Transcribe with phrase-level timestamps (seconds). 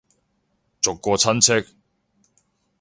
[0.81, 1.75] 逐個親戚